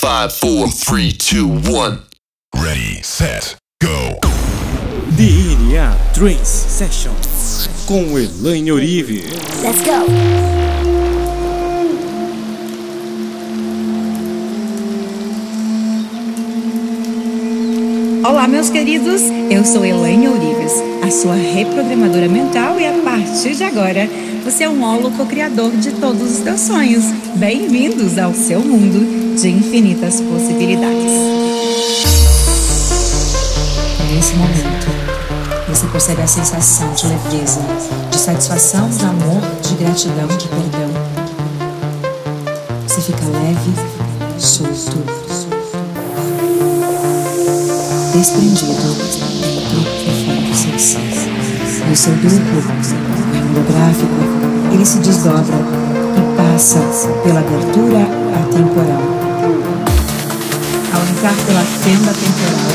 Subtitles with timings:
[0.00, 2.02] Five, four, three, two, one.
[2.54, 4.20] Ready, set, go.
[5.16, 7.12] DNA Trance Session
[7.84, 9.24] com Elaine Orive.
[9.60, 10.06] Let's go.
[18.24, 19.22] Olá, meus queridos.
[19.50, 24.08] Eu sou Elaine Ourives, a sua reprogramadora mental e a partir de agora
[24.44, 27.04] você é um holo co-criador de todos os teus sonhos.
[27.34, 31.12] Bem-vindos ao seu mundo de infinitas possibilidades.
[34.12, 34.88] Nesse momento,
[35.68, 37.60] você percebe a sensação de leveza,
[38.10, 40.90] de satisfação, de amor, de gratidão, de perdão.
[42.88, 43.72] Você fica leve,
[44.38, 45.04] solto,
[48.12, 50.98] desprendido dentro e fora do seu ser.
[51.88, 52.58] E o seu duplo,
[53.38, 55.58] o holográfico, ele se desdobra
[56.16, 56.80] e passa
[57.22, 58.00] pela abertura
[58.42, 59.27] atemporal.
[61.18, 62.70] Entrar pela fenda temporal,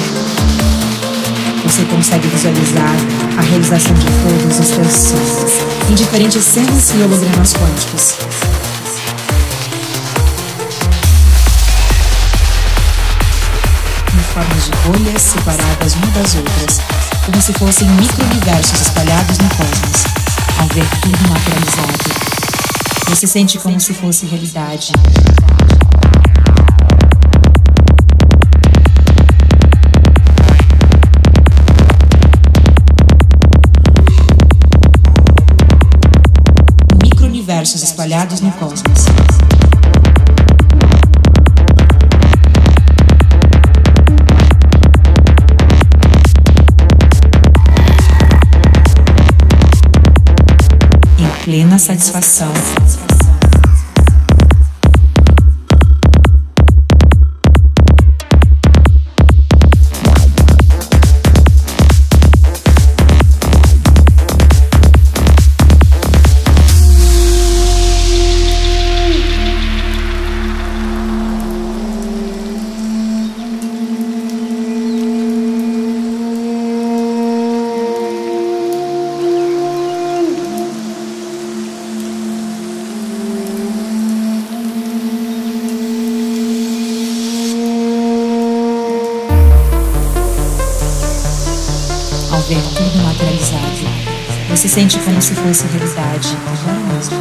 [1.63, 2.93] você consegue visualizar
[3.37, 8.17] a realização de todos os teus sonhos em diferentes cenas e hologramas quânticos.
[14.13, 16.81] Em formas de bolhas separadas uma das outras,
[17.25, 20.03] como se fossem micro-universos espalhados no cosmos.
[20.59, 21.97] Ao ver tudo materializado,
[23.07, 24.91] você sente como se fosse realidade.
[37.63, 39.05] Micro-universos espalhados no cosmos.
[51.17, 52.51] Em plena satisfação.
[94.73, 97.15] Sente como se fosse realidade agora mesmo.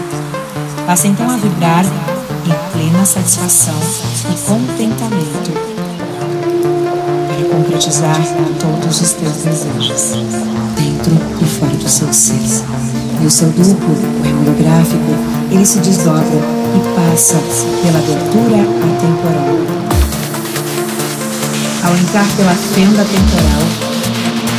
[0.86, 3.74] Passa então a vibrar em plena satisfação
[4.30, 5.52] e contentamento
[7.28, 8.16] para concretizar
[8.58, 10.12] todos os teus desejos,
[10.76, 12.64] dentro e fora do seu ser.
[13.20, 15.12] E o seu duplo, o holográfico,
[15.50, 17.36] ele se desdobra e passa
[17.82, 18.62] pela abertura
[18.96, 19.58] atemporal.
[21.84, 23.62] Ao entrar pela fenda temporal,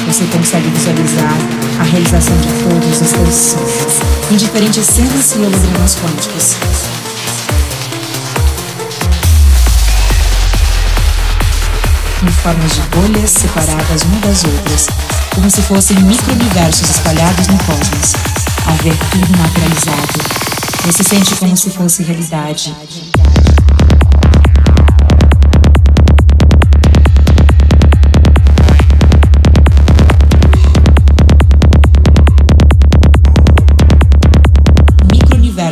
[0.06, 4.00] você consegue visualizar a realização de todos os teus sonhos
[4.32, 6.56] em diferentes cenas e hologramas quânticos.
[12.24, 14.88] Em formas de bolhas separadas uma das outras,
[15.34, 18.14] como se fossem micro-universos espalhados no cosmos.
[18.66, 20.20] Ao ver tudo materializado,
[20.86, 22.74] você sente como se fosse realidade.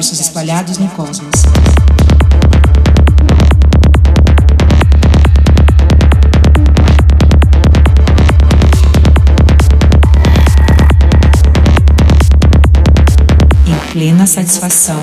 [0.01, 1.43] Micro-universos espalhados no cosmos.
[13.67, 14.99] Em plena satisfação.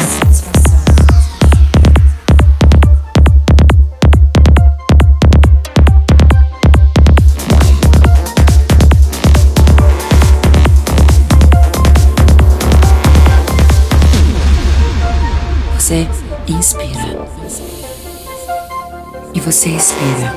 [15.88, 16.06] Você
[16.46, 17.26] inspira.
[19.32, 20.36] E você expira.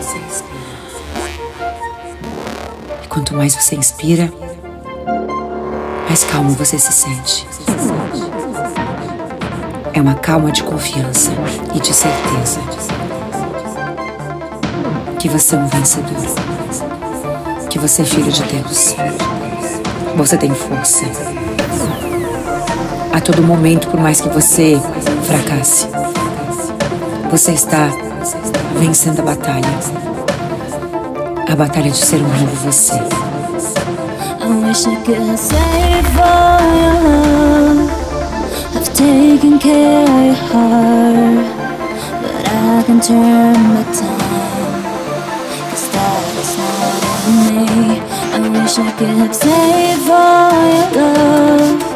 [3.03, 4.31] E quanto mais você inspira,
[6.07, 7.45] mais calmo você se sente.
[9.93, 11.31] É uma calma de confiança
[11.75, 12.61] e de certeza
[15.19, 16.15] que você é um vencedor.
[17.69, 18.95] Que você é filho de Deus.
[20.15, 21.40] Você tem força
[23.21, 24.81] a todo momento, por mais que você
[25.23, 25.87] fracasse.
[27.29, 27.89] Você está
[28.79, 29.69] vencendo a batalha.
[31.47, 32.95] A batalha de ser um novo você.
[32.95, 37.89] I wish I could say for you
[38.75, 41.45] I've taken care of your heart
[42.21, 44.81] But I can turn my time
[45.69, 48.01] Cause that is not in me
[48.33, 51.90] I wish I could say for you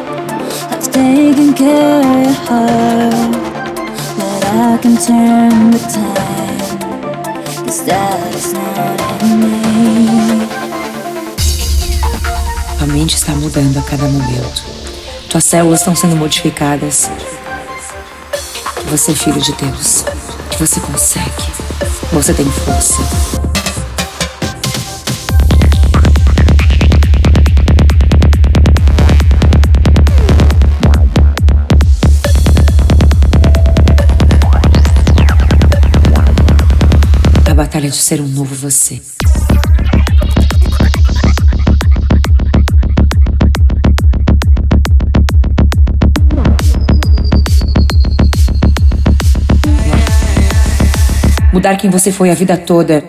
[1.60, 3.32] your heart.
[4.16, 6.78] But I can turn the time.
[7.64, 10.46] Cause that is not in me.
[12.78, 14.64] Tua mente está mudando a cada momento.
[15.28, 17.10] Tuas células estão sendo modificadas.
[18.90, 20.04] Você é filho de Deus.
[20.58, 21.52] Você consegue.
[22.12, 23.45] Você tem força.
[37.56, 39.00] Batalha de ser um novo você.
[51.50, 53.02] Mudar quem você foi a vida toda.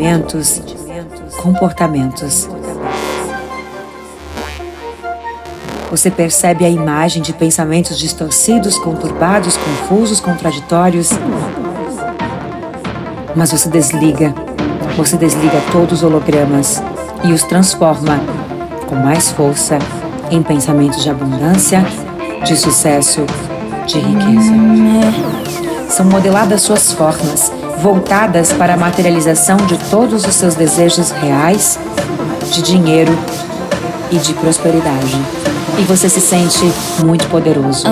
[0.00, 0.62] Sentimentos,
[1.42, 2.48] comportamentos.
[5.90, 11.10] Você percebe a imagem de pensamentos distorcidos, conturbados, confusos, contraditórios.
[13.34, 14.34] Mas você desliga.
[14.96, 16.82] Você desliga todos os hologramas
[17.24, 18.18] e os transforma
[18.88, 19.78] com mais força
[20.30, 21.84] em pensamentos de abundância,
[22.44, 23.24] de sucesso,
[23.86, 24.52] de riqueza.
[25.88, 31.78] São modeladas suas formas, voltadas para a materialização de todos os seus desejos reais,
[32.52, 33.16] de dinheiro
[34.10, 35.16] e de prosperidade.
[35.78, 36.70] E você se sente
[37.04, 37.86] muito poderoso.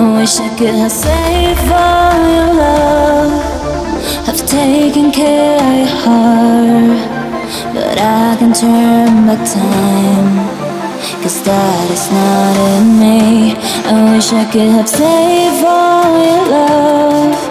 [11.21, 13.51] Cause that is not in me.
[13.85, 17.48] I wish I could have saved all your love.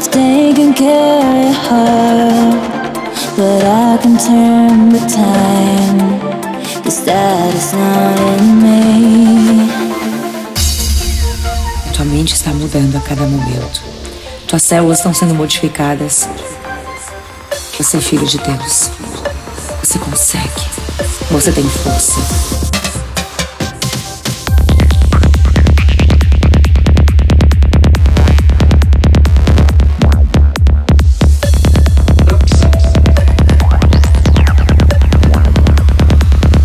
[0.00, 2.56] I've taken care of your heart.
[3.36, 6.00] But I can turn back time.
[6.82, 9.68] Cause that is not in me.
[11.92, 13.82] Tua mente está mudando a cada momento.
[14.48, 16.26] Tuas células estão sendo modificadas.
[17.76, 18.90] Você é filho de Deus.
[19.84, 20.64] Você consegue.
[21.30, 22.69] Você tem força.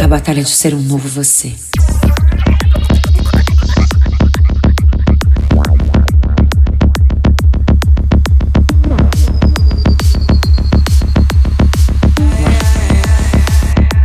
[0.05, 1.51] A batalha de ser um novo você.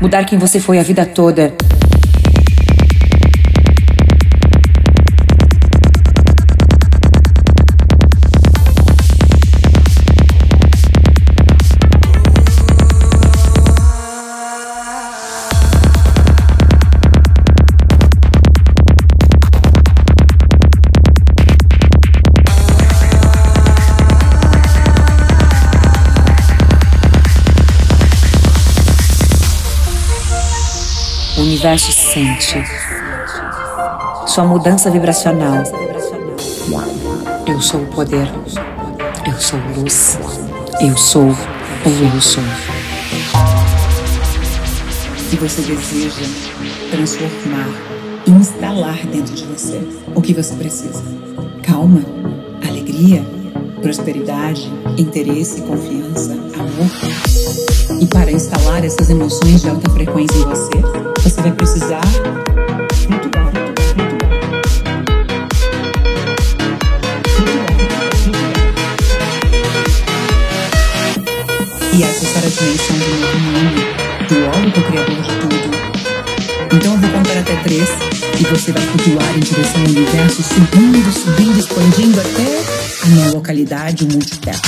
[0.00, 1.54] Mudar quem você foi a vida toda.
[32.12, 32.64] Sente
[34.26, 35.62] sua mudança vibracional.
[37.46, 38.28] Eu sou o poder.
[39.24, 40.18] Eu sou luz.
[40.80, 42.42] Eu sou o eu sou.
[45.32, 46.26] E você deseja
[46.90, 47.68] transformar,
[48.26, 49.80] instalar dentro de você
[50.12, 51.04] o que você precisa.
[51.62, 52.02] Calma,
[52.68, 53.24] alegria,
[53.82, 58.00] prosperidade, interesse, confiança, amor.
[58.00, 62.00] E para instalar essas emoções de alta frequência em você, você vai precisar
[62.94, 63.52] flutuar.
[71.92, 73.80] E acessar a dimensão do novo mundo,
[74.28, 75.70] do órgão criador de tudo.
[76.72, 77.88] Então eu vou contar até três
[78.38, 84.04] e você vai flutuar em direção ao universo, subindo, subindo, expandindo até a minha localidade,
[84.04, 84.62] o multiverso.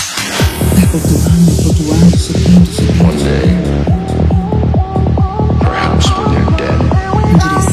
[0.74, 3.92] Vai flutuando, flutuando, subindo, subindo.
[3.92, 4.01] One
[7.38, 7.71] day,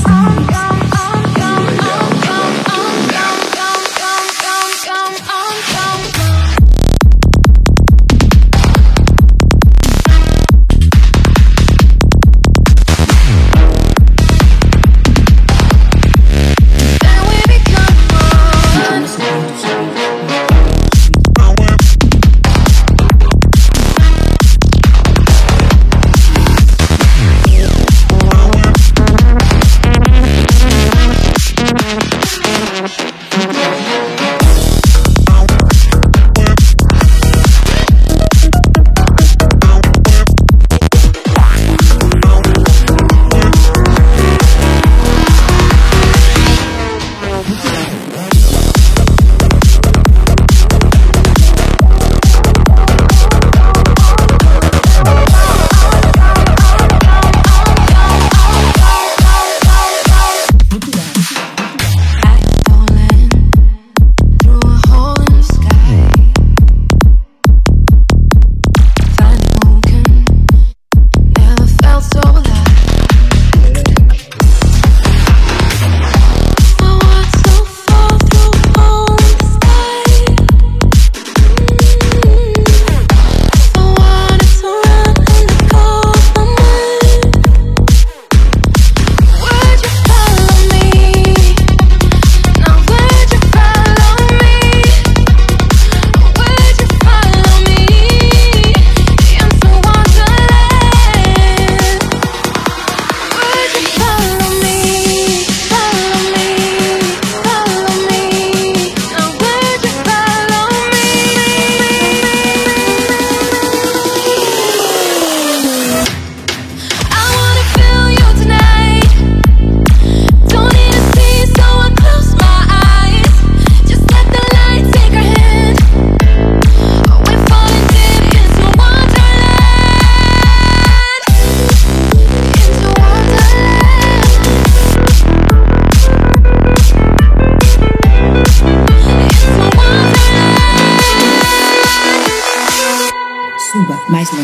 [143.87, 144.39] dead, em direção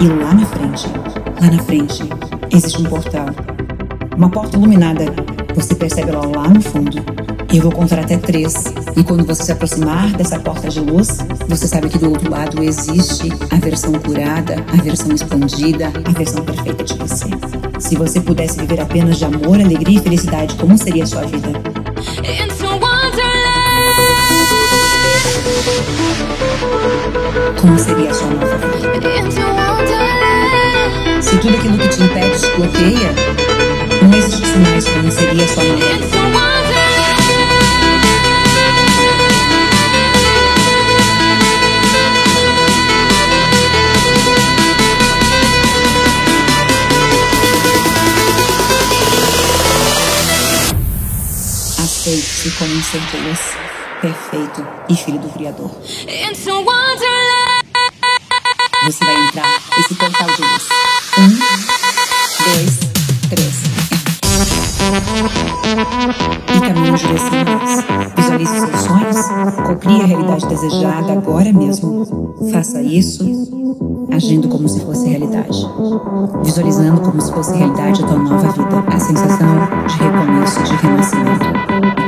[0.00, 0.86] E lá na frente,
[1.40, 2.02] lá na frente,
[2.50, 3.26] existe um portal.
[4.16, 5.04] Uma porta iluminada.
[5.54, 6.98] Você percebe ela lá no fundo.
[7.52, 8.54] Eu vou contar até três.
[8.96, 12.62] E quando você se aproximar dessa porta de luz, você sabe que do outro lado
[12.62, 17.26] existe a versão curada, a versão expandida, a versão perfeita de você.
[17.78, 21.50] Se você pudesse viver apenas de amor, alegria e felicidade, como seria a sua vida?
[27.60, 28.82] Como seria a sua nova vida?
[31.22, 33.14] Se tudo aquilo que te impede te bloqueia,
[34.02, 36.32] não existisse mais como seria a sua nova vida.
[51.78, 53.00] Aceite-se como um ser
[54.02, 55.70] perfeito e filho do Criador.
[58.84, 60.68] Você vai entrar esse portal de luz.
[61.18, 61.28] Um,
[62.44, 62.78] dois,
[63.30, 63.62] três.
[66.48, 67.84] E caminhe em direção a luz.
[68.16, 69.16] Visualize seus sonhos.
[69.68, 72.34] Copie a realidade desejada agora mesmo.
[72.52, 73.24] Faça isso
[74.10, 75.64] agindo como se fosse realidade.
[76.42, 78.84] Visualizando como se fosse realidade a tua nova vida.
[78.88, 79.46] A sensação
[79.86, 82.01] de recomeço, de renascimento.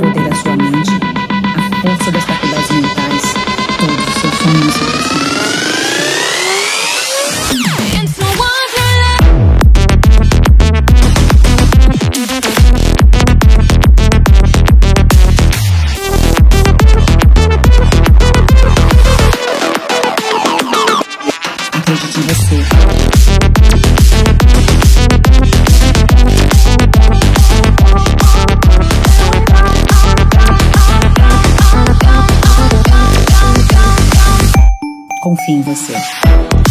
[36.04, 36.63] Thank you.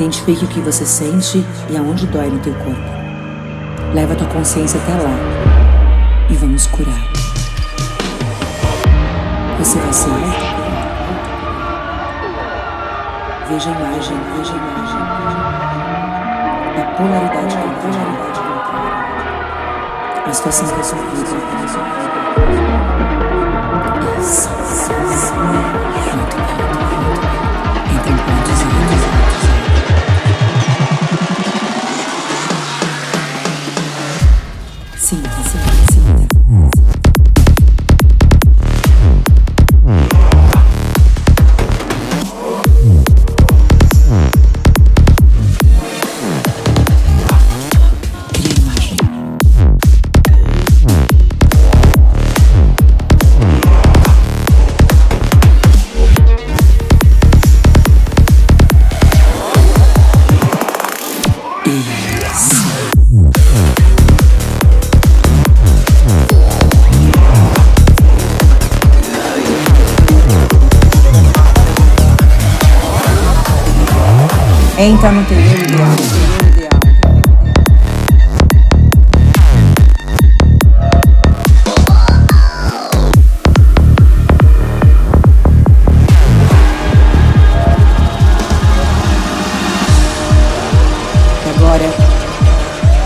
[0.00, 2.80] Identifique o que você sente e aonde dói no teu corpo.
[3.92, 5.14] Leva tua consciência até lá
[6.30, 7.06] e vamos curar.
[9.58, 10.24] Você vai autocurado.
[13.50, 15.00] Veja a imagem, veja a imagem.
[16.76, 18.40] Da polaridade com polaridade.
[20.26, 21.36] A situação resolvida.
[21.66, 22.69] Isso,
[74.82, 75.90] Entra no eu ideal.
[91.44, 91.84] E agora,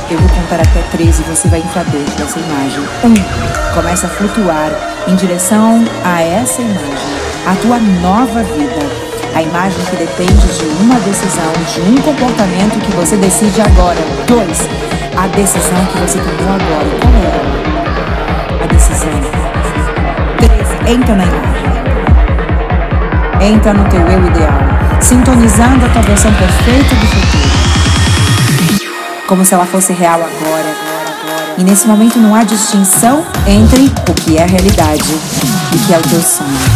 [0.08, 2.84] eu vou contar até três e você vai entrar dentro dessa imagem.
[3.02, 4.70] Um, começa a flutuar
[5.08, 9.03] em direção a essa imagem, a tua nova vida.
[9.35, 13.99] A imagem que depende de uma decisão, de um comportamento que você decide agora.
[14.29, 14.61] Dois,
[15.16, 18.64] A decisão que você tomou agora, qual é?
[18.64, 19.11] A decisão.
[20.38, 20.92] 13.
[20.92, 21.64] Entra na imagem.
[23.40, 24.59] Entra no teu eu ideal,
[25.01, 27.51] sintonizando a tua versão perfeita do futuro.
[29.27, 30.75] Como se ela fosse real agora.
[31.59, 35.12] E nesse momento não há distinção entre o que é realidade
[35.73, 36.73] e o que é o teu sonho.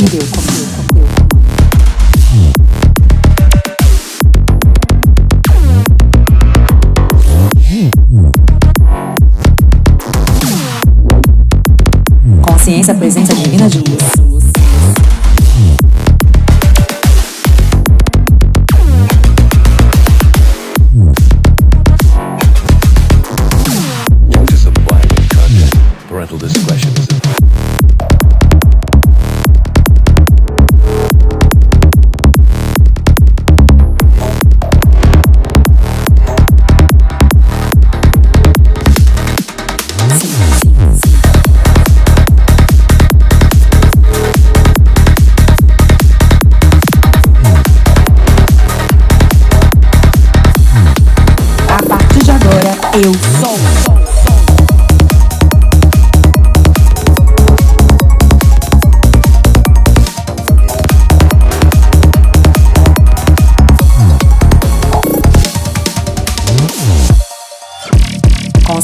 [0.00, 0.49] Consciência,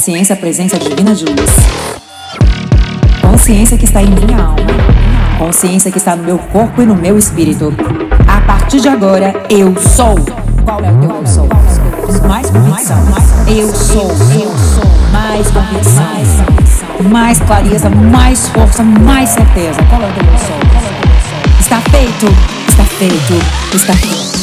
[0.07, 1.51] Consciência, presença divina de luz.
[3.21, 4.55] Consciência que está em minha alma.
[5.37, 7.73] Consciência que está no meu corpo e no meu espírito.
[8.25, 10.15] A partir de agora, eu sou.
[10.63, 11.49] Qual é o teu eu sou?
[12.25, 12.97] Mais convicção.
[13.49, 14.09] Eu sou.
[14.09, 14.85] Eu sou.
[15.11, 17.11] Mais convicção.
[17.11, 19.83] Mais clareza, mais força, mais certeza.
[19.89, 21.59] Qual é o teu eu sou?
[21.59, 22.27] Está feito.
[22.69, 23.75] Está feito.
[23.75, 24.36] Está feito.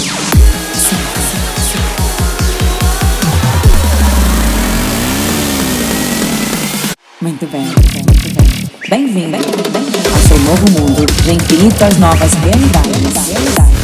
[7.24, 8.46] Muito bem, muito bem, muito bem.
[8.90, 13.28] Bem-vindo ao seu novo mundo de infinitas novas realidades.
[13.28, 13.74] realidades.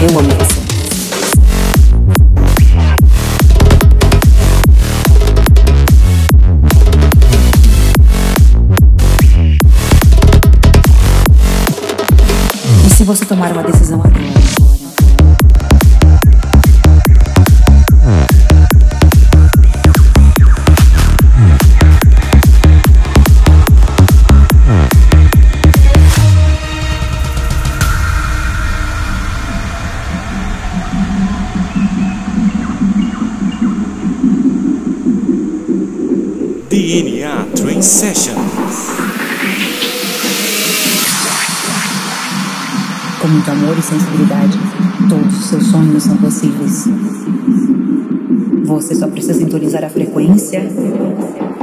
[0.00, 0.35] Eu amo
[13.06, 13.24] você.
[13.24, 14.26] Tomar uma decisão agora?
[37.78, 38.45] Session.
[43.36, 44.58] Muito amor e sensibilidade,
[45.10, 46.88] todos os seus sonhos são possíveis.
[48.64, 50.60] Você só precisa sintonizar a frequência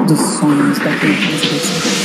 [0.08, 2.03] dos sonhos daquele que você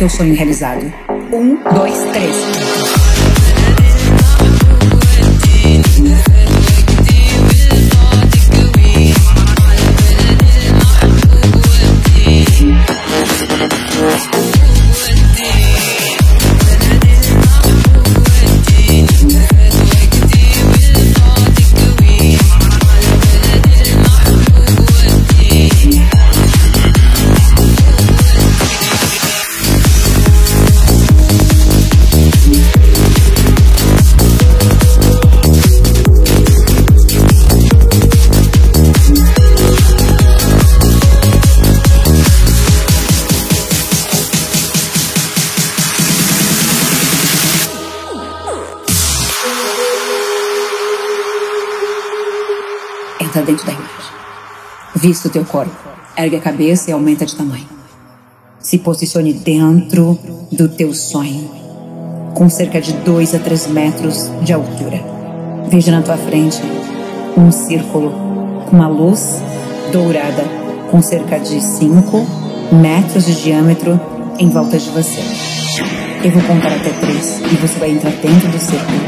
[0.00, 0.90] teu sonho realizado.
[1.30, 2.49] Um, dois, três.
[55.00, 55.74] Vista o teu corpo.
[56.14, 57.66] Ergue a cabeça e aumenta de tamanho.
[58.58, 60.18] Se posicione dentro
[60.52, 61.50] do teu sonho,
[62.34, 65.02] com cerca de 2 a 3 metros de altura.
[65.70, 66.60] Veja na tua frente
[67.34, 68.10] um círculo
[68.68, 69.40] com uma luz
[69.90, 70.44] dourada
[70.90, 72.26] com cerca de 5
[72.70, 73.98] metros de diâmetro
[74.38, 75.20] em volta de você.
[76.22, 78.98] Eu vou contar até três e você vai entrar dentro do círculo.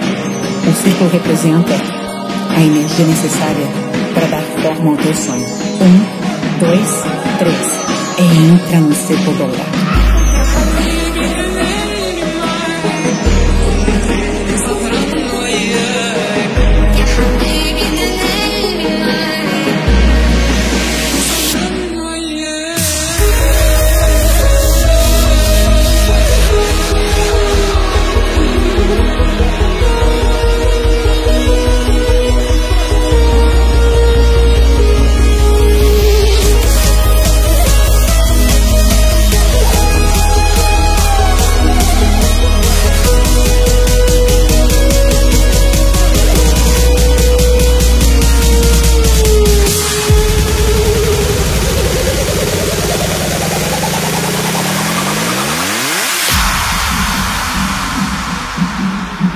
[0.67, 1.75] O círculo representa
[2.57, 3.67] a energia necessária
[4.15, 5.62] para dar forma ao teu sonho.
[6.63, 7.03] Um, dois,
[7.39, 7.83] três.
[8.19, 9.37] Entra no círculo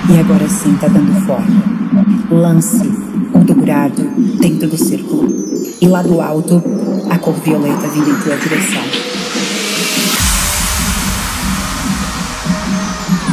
[0.08, 1.64] E agora sim tá dando forma.
[2.30, 2.80] Lance
[3.34, 4.04] o dourado
[4.40, 5.26] dentro do círculo.
[5.80, 6.62] E lá do alto,
[7.10, 8.82] a cor violeta vindo em tua direção.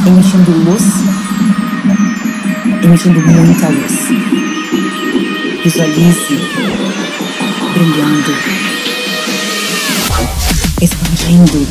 [0.04, 0.82] Emitindo luz.
[2.82, 4.08] Emitindo muita luz.
[5.62, 6.40] Visualize
[7.72, 8.34] brilhando.
[10.82, 11.68] Expandindo.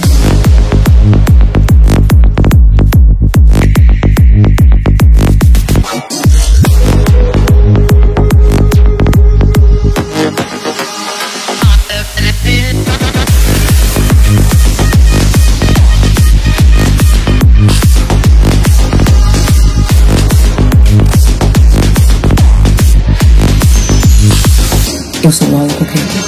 [25.34, 26.23] Eu sou o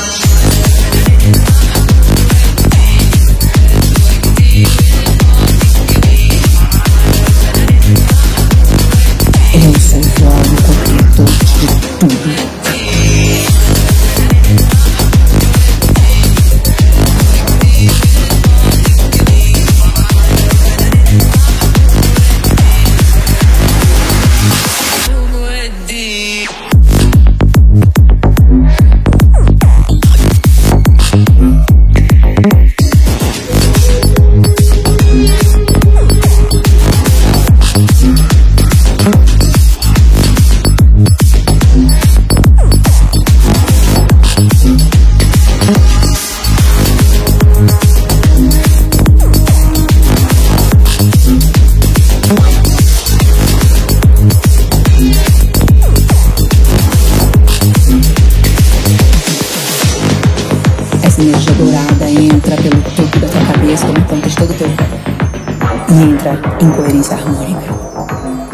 [65.87, 67.73] E entra em coerência harmônica.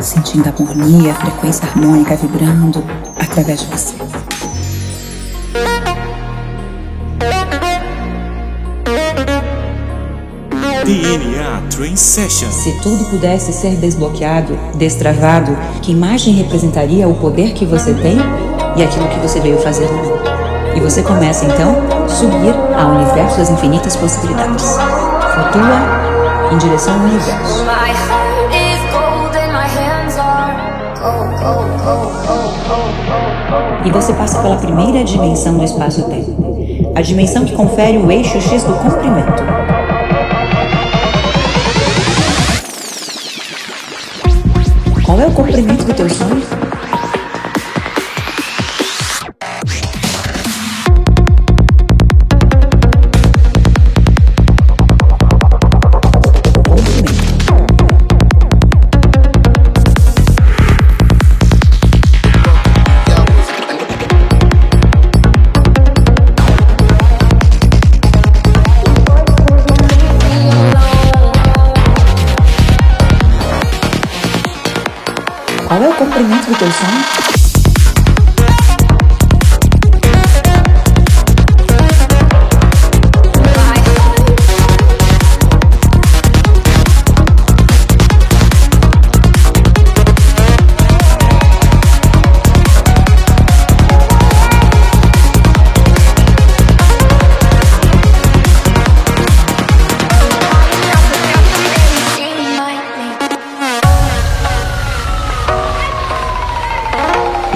[0.02, 2.84] Sentindo a harmonia, a frequência harmônica vibrando
[3.18, 3.96] através de você.
[10.84, 12.50] DNA Train Session.
[12.52, 18.18] Se tudo pudesse ser desbloqueado, destravado, que imagem representaria o poder que você tem
[18.76, 20.22] e aquilo que você veio fazer no mundo?
[20.76, 24.66] E você começa então a subir ao universo das infinitas possibilidades.
[25.34, 26.11] Flutua
[26.52, 27.66] em direção ao universo.
[33.86, 38.64] E você passa pela primeira dimensão do espaço-tempo, a dimensão que confere o eixo X
[38.64, 39.44] do comprimento.
[45.06, 46.71] Qual é o comprimento do teu sonho?
[76.04, 77.31] 我们来做首。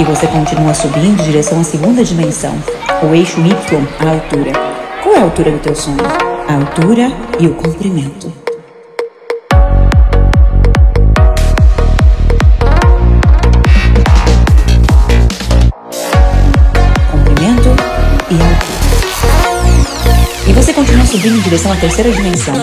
[0.05, 2.53] você continua subindo em direção à segunda dimensão,
[3.01, 4.51] o eixo Y, a altura.
[5.01, 5.97] Qual é a altura do teu sonho?
[6.47, 8.31] A altura e o comprimento.
[17.11, 17.69] Comprimento
[18.29, 18.75] e altura.
[20.47, 22.53] E você continua subindo em direção à terceira dimensão.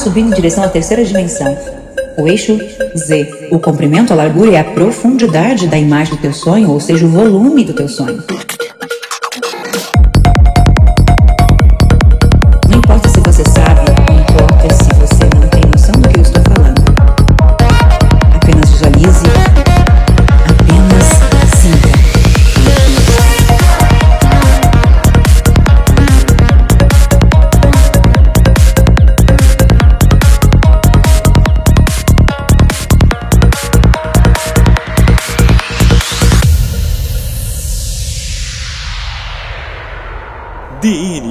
[0.00, 1.56] subindo em direção à terceira dimensão.
[2.16, 2.58] O eixo
[2.96, 7.04] Z, o comprimento, a largura e a profundidade da imagem do teu sonho, ou seja,
[7.04, 8.22] o volume do teu sonho.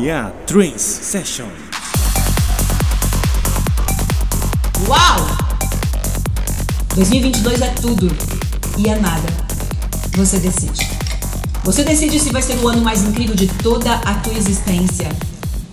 [0.10, 1.48] acompanhar Trance Session.
[4.88, 5.28] Uau!
[6.96, 8.08] 2022 é tudo
[8.78, 9.28] e é nada.
[10.16, 10.90] Você decide.
[11.64, 15.10] Você decide se vai ser o ano mais incrível de toda a tua existência.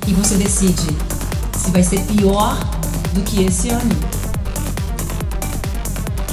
[0.07, 0.87] E você decide
[1.59, 2.59] se vai ser pior
[3.15, 3.97] do que esse ano.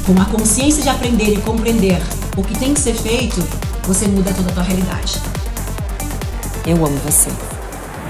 [0.06, 2.02] Com a consciência de aprender e compreender
[2.36, 3.42] o que tem que ser feito,
[3.84, 5.22] você muda toda a tua realidade.
[6.66, 7.30] Eu amo você.